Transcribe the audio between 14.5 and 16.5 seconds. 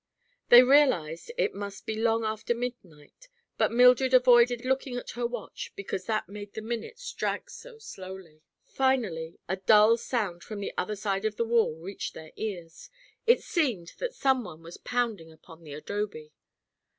was pounding upon the adobe.